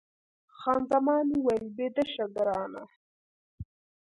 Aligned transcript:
خان 0.57 0.81
زمان 0.91 1.25
وویل، 1.31 1.65
بیده 1.77 2.03
شه 2.13 2.25
ګرانه. 2.35 2.83